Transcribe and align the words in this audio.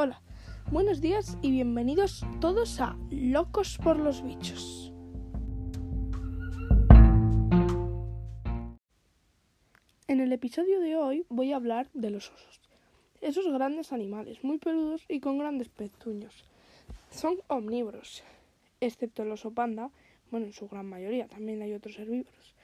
Hola, 0.00 0.22
buenos 0.70 1.00
días 1.00 1.36
y 1.42 1.50
bienvenidos 1.50 2.24
todos 2.40 2.80
a 2.80 2.96
Locos 3.10 3.78
por 3.82 3.98
los 3.98 4.22
Bichos. 4.22 4.92
En 10.06 10.20
el 10.20 10.32
episodio 10.32 10.78
de 10.78 10.94
hoy 10.94 11.26
voy 11.28 11.52
a 11.52 11.56
hablar 11.56 11.90
de 11.94 12.10
los 12.10 12.30
osos. 12.30 12.60
Esos 13.20 13.52
grandes 13.52 13.92
animales, 13.92 14.44
muy 14.44 14.58
peludos 14.58 15.04
y 15.08 15.18
con 15.18 15.36
grandes 15.36 15.68
pezuños. 15.68 16.44
Son 17.10 17.38
omnívoros, 17.48 18.22
excepto 18.80 19.24
el 19.24 19.32
oso 19.32 19.50
panda, 19.50 19.90
bueno, 20.30 20.46
en 20.46 20.52
su 20.52 20.68
gran 20.68 20.86
mayoría, 20.86 21.26
también 21.26 21.60
hay 21.60 21.72
otros 21.72 21.98
herbívoros. 21.98 22.54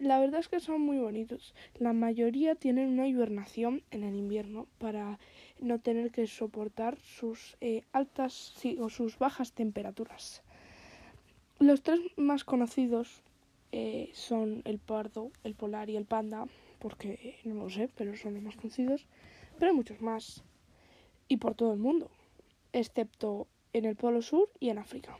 La 0.00 0.18
verdad 0.18 0.40
es 0.40 0.48
que 0.48 0.60
son 0.60 0.80
muy 0.80 0.96
bonitos. 0.96 1.54
La 1.78 1.92
mayoría 1.92 2.54
tienen 2.54 2.88
una 2.88 3.06
hibernación 3.06 3.82
en 3.90 4.02
el 4.02 4.14
invierno 4.16 4.66
para 4.78 5.18
no 5.60 5.78
tener 5.78 6.10
que 6.10 6.26
soportar 6.26 6.96
sus 7.02 7.58
eh, 7.60 7.82
altas 7.92 8.54
o 8.78 8.88
sus 8.88 9.18
bajas 9.18 9.52
temperaturas. 9.52 10.42
Los 11.58 11.82
tres 11.82 12.00
más 12.16 12.44
conocidos 12.44 13.20
eh, 13.72 14.08
son 14.14 14.62
el 14.64 14.78
pardo, 14.78 15.32
el 15.44 15.54
polar 15.54 15.90
y 15.90 15.96
el 15.96 16.06
panda, 16.06 16.46
porque 16.78 17.36
no 17.44 17.64
lo 17.64 17.68
sé, 17.68 17.90
pero 17.94 18.16
son 18.16 18.32
los 18.32 18.42
más 18.42 18.56
conocidos. 18.56 19.06
Pero 19.58 19.70
hay 19.70 19.76
muchos 19.76 20.00
más. 20.00 20.42
Y 21.28 21.36
por 21.36 21.54
todo 21.54 21.74
el 21.74 21.78
mundo, 21.78 22.10
excepto 22.72 23.48
en 23.74 23.84
el 23.84 23.96
Polo 23.96 24.22
Sur 24.22 24.48
y 24.60 24.70
en 24.70 24.78
África. 24.78 25.18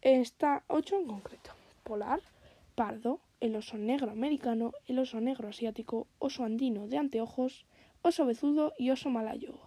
Está 0.00 0.64
ocho 0.68 0.98
en 0.98 1.06
concreto. 1.06 1.50
Polar, 1.84 2.22
pardo, 2.78 3.18
el 3.40 3.56
oso 3.56 3.76
negro 3.76 4.12
americano, 4.12 4.72
el 4.86 5.00
oso 5.00 5.20
negro 5.20 5.48
asiático, 5.48 6.06
oso 6.20 6.44
andino 6.44 6.86
de 6.86 6.96
anteojos, 6.96 7.66
oso 8.02 8.24
bezudo 8.24 8.72
y 8.78 8.90
oso 8.90 9.10
malayo. 9.10 9.58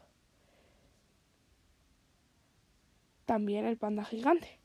También 3.26 3.66
el 3.66 3.76
panda 3.76 4.06
gigante. 4.06 4.62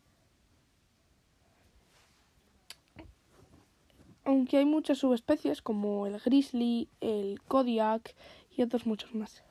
Aunque 4.22 4.58
hay 4.58 4.64
muchas 4.64 4.98
subespecies 4.98 5.60
como 5.60 6.06
el 6.06 6.20
grizzly, 6.20 6.88
el 7.00 7.42
kodiak 7.48 8.14
y 8.56 8.62
otros 8.62 8.86
muchos 8.86 9.12
más. 9.12 9.42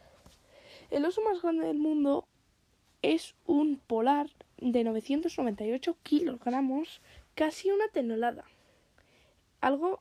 El 0.90 1.04
oso 1.04 1.22
más 1.22 1.42
grande 1.42 1.68
del 1.68 1.80
mundo 1.80 2.30
es 3.02 3.36
un 3.46 3.76
polar 3.76 4.30
de 4.56 4.86
998 4.86 5.98
kilogramos, 6.02 7.02
casi 7.36 7.72
una 7.72 7.90
tonelada 7.90 8.46
algo 9.66 10.00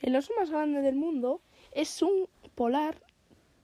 El 0.00 0.16
oso 0.16 0.32
más 0.38 0.50
grande 0.50 0.80
del 0.80 0.96
mundo 0.96 1.40
es 1.72 2.02
un 2.02 2.28
polar 2.56 3.00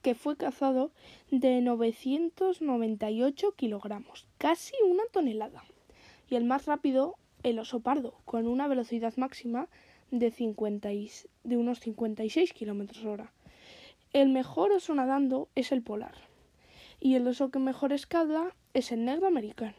que 0.01 0.15
fue 0.15 0.37
cazado 0.37 0.91
de 1.31 1.59
998 1.59 3.51
kilogramos, 3.55 4.27
casi 4.37 4.73
una 4.89 5.03
tonelada. 5.11 5.63
Y 6.29 6.35
el 6.35 6.45
más 6.45 6.65
rápido, 6.65 7.15
el 7.43 7.59
oso 7.59 7.79
pardo, 7.79 8.19
con 8.25 8.47
una 8.47 8.67
velocidad 8.67 9.13
máxima 9.17 9.67
de, 10.11 10.29
50 10.29 10.89
de 11.43 11.57
unos 11.57 11.79
56 11.79 12.53
kilómetros 12.53 13.03
hora. 13.05 13.33
El 14.13 14.29
mejor 14.29 14.71
oso 14.71 14.93
nadando 14.93 15.49
es 15.55 15.71
el 15.71 15.81
polar 15.81 16.34
y 16.99 17.15
el 17.15 17.27
oso 17.27 17.49
que 17.49 17.59
mejor 17.59 17.93
escala 17.93 18.55
es 18.73 18.91
el 18.91 19.05
negro 19.05 19.27
americano. 19.27 19.75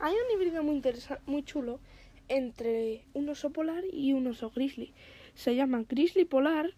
Hay 0.00 0.14
un 0.14 0.30
híbrido 0.34 0.62
muy, 0.62 0.82
muy 1.26 1.42
chulo 1.44 1.80
entre 2.28 3.04
un 3.14 3.28
oso 3.28 3.50
polar 3.50 3.84
y 3.90 4.12
un 4.12 4.26
oso 4.26 4.50
grizzly. 4.50 4.92
Se 5.34 5.54
llama 5.54 5.84
grizzly 5.88 6.24
polar 6.24 6.74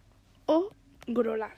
o 0.47 0.71
grolar. 1.07 1.57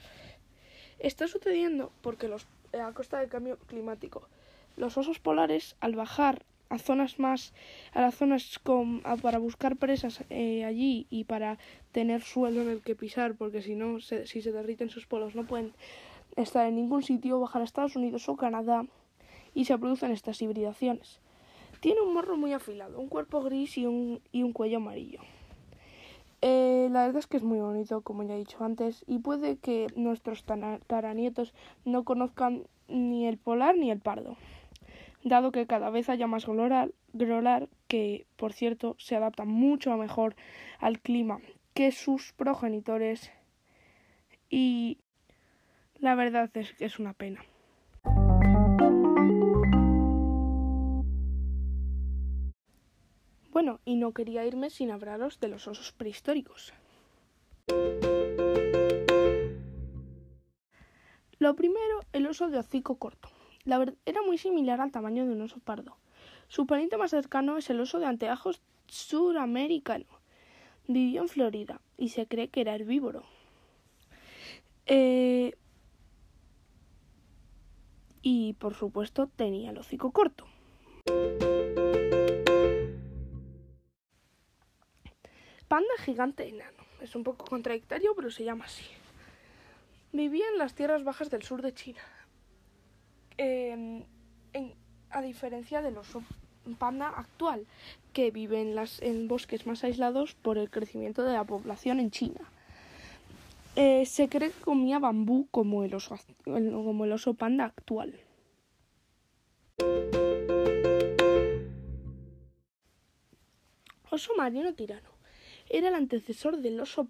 Está 0.98 1.28
sucediendo 1.28 1.92
porque 2.02 2.30
a 2.72 2.92
costa 2.92 3.18
del 3.18 3.28
cambio 3.28 3.58
climático, 3.66 4.28
los 4.76 4.96
osos 4.98 5.18
polares 5.18 5.76
al 5.80 5.94
bajar 5.94 6.44
a 6.68 6.78
zonas 6.78 7.18
más 7.18 7.52
a 7.92 8.02
las 8.02 8.14
zonas 8.14 8.58
con, 8.58 9.02
para 9.22 9.38
buscar 9.38 9.76
presas 9.76 10.24
eh, 10.30 10.64
allí 10.64 11.06
y 11.10 11.24
para 11.24 11.58
tener 11.92 12.22
suelo 12.22 12.62
en 12.62 12.68
el 12.68 12.80
que 12.82 12.94
pisar 12.94 13.34
porque 13.34 13.62
si 13.62 13.74
no 13.74 14.00
si 14.00 14.42
se 14.42 14.52
derriten 14.52 14.90
sus 14.90 15.06
polos 15.06 15.34
no 15.34 15.44
pueden 15.44 15.72
estar 16.36 16.66
en 16.66 16.76
ningún 16.76 17.02
sitio 17.02 17.40
bajar 17.40 17.62
a 17.62 17.64
Estados 17.64 17.96
Unidos 17.96 18.28
o 18.28 18.36
Canadá 18.36 18.84
y 19.54 19.64
se 19.64 19.76
producen 19.78 20.12
estas 20.12 20.40
hibridaciones. 20.42 21.20
Tiene 21.80 22.00
un 22.00 22.14
morro 22.14 22.36
muy 22.36 22.52
afilado 22.52 23.00
un 23.00 23.08
cuerpo 23.08 23.42
gris 23.42 23.78
y 23.78 23.86
un, 23.86 24.20
y 24.32 24.42
un 24.42 24.52
cuello 24.52 24.78
amarillo. 24.78 25.20
Eh, 26.40 26.88
la 26.92 27.06
verdad 27.06 27.18
es 27.18 27.26
que 27.26 27.36
es 27.36 27.42
muy 27.42 27.58
bonito 27.58 28.00
como 28.02 28.22
ya 28.22 28.34
he 28.34 28.38
dicho 28.38 28.62
antes 28.62 29.04
y 29.08 29.18
puede 29.18 29.56
que 29.56 29.88
nuestros 29.96 30.44
taranietos 30.86 31.52
no 31.84 32.04
conozcan 32.04 32.64
ni 32.86 33.26
el 33.26 33.38
polar 33.38 33.76
ni 33.76 33.90
el 33.90 33.98
pardo 33.98 34.36
dado 35.24 35.52
que 35.52 35.66
cada 35.66 35.90
vez 35.90 36.08
haya 36.08 36.26
más 36.26 36.46
grolar, 36.46 36.92
grolar 37.12 37.68
que, 37.86 38.26
por 38.36 38.52
cierto, 38.52 38.96
se 38.98 39.16
adapta 39.16 39.44
mucho 39.44 39.96
mejor 39.96 40.36
al 40.78 41.00
clima 41.00 41.40
que 41.74 41.92
sus 41.92 42.32
progenitores 42.32 43.30
y 44.50 44.98
la 45.98 46.14
verdad 46.14 46.50
es 46.54 46.72
que 46.74 46.84
es 46.84 46.98
una 46.98 47.12
pena. 47.12 47.44
Bueno, 53.50 53.80
y 53.84 53.96
no 53.96 54.12
quería 54.12 54.46
irme 54.46 54.70
sin 54.70 54.90
hablaros 54.90 55.40
de 55.40 55.48
los 55.48 55.66
osos 55.66 55.92
prehistóricos. 55.92 56.72
Lo 61.40 61.54
primero, 61.54 62.00
el 62.12 62.26
oso 62.26 62.50
de 62.50 62.58
hocico 62.58 62.98
corto. 62.98 63.28
La 63.64 63.84
era 64.06 64.22
muy 64.22 64.38
similar 64.38 64.80
al 64.80 64.92
tamaño 64.92 65.26
de 65.26 65.32
un 65.32 65.42
oso 65.42 65.58
pardo. 65.58 65.96
Su 66.48 66.66
pariente 66.66 66.96
más 66.96 67.10
cercano 67.10 67.58
es 67.58 67.68
el 67.70 67.80
oso 67.80 67.98
de 67.98 68.06
anteajos 68.06 68.62
suramericano. 68.86 70.06
Vivió 70.86 71.22
en 71.22 71.28
Florida 71.28 71.80
y 71.98 72.08
se 72.08 72.26
cree 72.26 72.48
que 72.48 72.62
era 72.62 72.74
herbívoro. 72.74 73.24
Eh, 74.86 75.54
y 78.22 78.54
por 78.54 78.74
supuesto 78.74 79.26
tenía 79.26 79.70
el 79.70 79.78
hocico 79.78 80.10
corto. 80.10 80.46
Panda 85.68 85.94
gigante 85.98 86.48
enano. 86.48 86.82
Es 87.02 87.14
un 87.14 87.22
poco 87.22 87.44
contradictorio, 87.44 88.14
pero 88.16 88.30
se 88.30 88.44
llama 88.44 88.64
así. 88.64 88.84
Vivía 90.12 90.46
en 90.50 90.58
las 90.58 90.74
tierras 90.74 91.04
bajas 91.04 91.28
del 91.28 91.42
sur 91.42 91.60
de 91.60 91.74
China. 91.74 92.00
Em, 93.38 94.02
a 95.10 95.22
diferencia 95.22 95.80
del 95.80 95.96
oso 95.96 96.22
panda 96.78 97.08
actual, 97.08 97.66
que 98.12 98.30
vive 98.30 98.60
en, 99.00 99.28
bosques 99.28 99.66
más 99.66 99.84
aislados 99.84 100.34
por 100.34 100.58
el 100.58 100.70
crecimiento 100.70 101.22
de 101.22 101.32
la 101.32 101.44
población 101.44 102.00
en 102.00 102.10
China. 102.10 102.40
Eh, 103.76 104.06
se 104.06 104.28
cree 104.28 104.50
que 104.50 104.60
comía 104.60 104.98
bambú 104.98 105.46
como 105.50 105.84
el, 105.84 105.94
oso, 105.94 107.34
panda 107.34 107.64
actual. 107.64 108.18
Oso 114.10 114.32
marino 114.36 114.74
tirano. 114.74 115.10
Era 115.70 115.88
el 115.88 115.94
antecesor 115.94 116.58
del 116.58 116.80
oso 116.80 117.06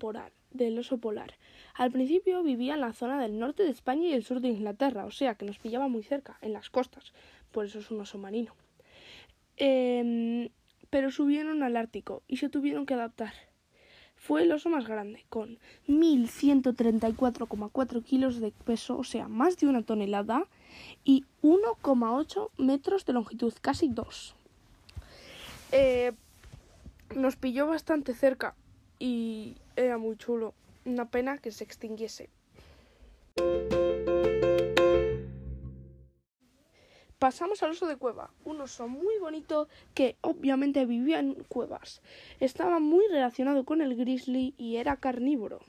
del 0.51 0.79
oso 0.79 0.99
polar. 0.99 1.35
Al 1.79 1.91
principio 1.93 2.43
vivía 2.43 2.75
en 2.75 2.81
la 2.81 2.93
zona 2.93 3.23
del 3.23 3.39
norte 3.39 3.63
de 3.63 3.71
España 3.71 4.09
y 4.09 4.13
el 4.13 4.25
sur 4.25 4.41
de 4.41 4.49
Inglaterra, 4.49 5.05
o 5.05 5.13
sea 5.13 5.37
que 5.37 5.45
nos 5.45 5.61
pillaba 5.61 5.87
muy 5.87 6.03
cerca, 6.03 6.37
en 6.43 6.53
las 6.53 6.71
costas, 6.71 7.13
por 7.53 7.67
eso 7.67 7.79
es 7.79 7.93
un 7.93 8.01
oso 8.01 8.19
marino. 8.19 8.53
Em, 9.57 10.49
pero 10.91 11.13
subieron 11.13 11.63
al 11.63 11.77
Ártico 11.77 12.25
y 12.27 12.39
se 12.39 12.49
tuvieron 12.49 12.85
que 12.85 12.95
adaptar. 12.95 13.33
Fue 14.17 14.43
el 14.43 14.51
oso 14.51 14.71
más 14.71 14.89
grande, 14.89 15.25
con 15.29 15.61
1.134,4 15.87 18.03
kilos 18.03 18.41
de 18.41 18.51
peso, 18.51 18.99
o 18.99 19.05
sea, 19.05 19.29
más 19.29 19.57
de 19.57 19.69
una 19.69 19.83
tonelada, 19.83 20.49
y 21.05 21.27
1,8 21.43 22.51
metros 22.59 23.07
de 23.07 23.13
longitud, 23.13 23.55
casi 23.61 23.87
dos. 23.87 24.35
Eh, 25.71 26.11
nos 27.15 27.37
pilló 27.37 27.69
bastante 27.69 28.15
cerca 28.15 28.57
y 28.99 29.55
era 29.77 29.97
muy 29.97 30.17
chulo. 30.17 30.55
Una 30.89 31.11
pena 31.11 31.37
que 31.37 31.53
se 31.53 31.65
extinguiese. 31.65 32.31
Pasamos 37.19 37.63
al 37.63 37.73
oso 37.73 37.87
de 37.87 37.97
cueva, 37.97 38.31
un 38.47 38.63
oso 38.63 38.89
muy 38.89 39.19
bonito 39.19 39.69
que 39.93 40.17
obviamente 40.23 40.87
vivía 40.87 41.19
en 41.21 41.35
cuevas. 41.45 42.01
Estaba 42.41 42.79
muy 42.79 43.05
relacionado 43.09 43.67
con 43.67 43.83
el 43.83 43.97
grizzly 43.97 44.55
y 44.57 44.77
era 44.77 44.97
carnívoro. 44.97 45.61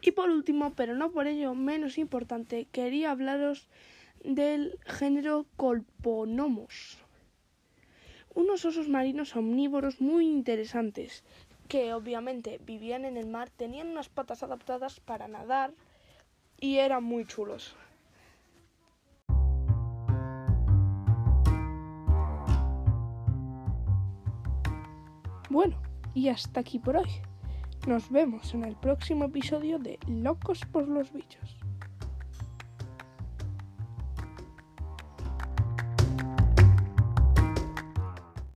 Y 0.00 0.10
por 0.10 0.30
último, 0.30 0.72
pero 0.74 0.96
no 0.96 1.12
por 1.12 1.28
ello 1.28 1.54
menos 1.54 1.96
importante, 1.96 2.66
quería 2.72 3.12
hablaros 3.12 3.68
del 4.24 4.80
género 4.84 5.46
Colponomos. 5.56 7.03
Unos 8.34 8.64
osos 8.64 8.88
marinos 8.88 9.36
omnívoros 9.36 10.00
muy 10.00 10.26
interesantes, 10.26 11.22
que 11.68 11.94
obviamente 11.94 12.60
vivían 12.66 13.04
en 13.04 13.16
el 13.16 13.26
mar, 13.26 13.48
tenían 13.50 13.88
unas 13.88 14.08
patas 14.08 14.42
adaptadas 14.42 14.98
para 14.98 15.28
nadar 15.28 15.72
y 16.60 16.78
eran 16.78 17.04
muy 17.04 17.24
chulos. 17.26 17.76
Bueno, 25.48 25.80
y 26.14 26.28
hasta 26.28 26.58
aquí 26.60 26.80
por 26.80 26.96
hoy. 26.96 27.10
Nos 27.86 28.10
vemos 28.10 28.52
en 28.54 28.64
el 28.64 28.74
próximo 28.74 29.26
episodio 29.26 29.78
de 29.78 30.00
Locos 30.08 30.62
por 30.72 30.88
los 30.88 31.12
Bichos. 31.12 31.63